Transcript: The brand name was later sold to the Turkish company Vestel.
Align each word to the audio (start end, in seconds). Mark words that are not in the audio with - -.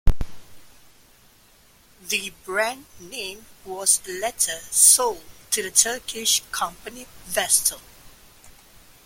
The 2.01 2.33
brand 2.43 2.87
name 2.99 3.45
was 3.63 4.01
later 4.07 4.57
sold 4.71 5.21
to 5.51 5.61
the 5.61 5.69
Turkish 5.69 6.41
company 6.51 7.05
Vestel. 7.29 7.79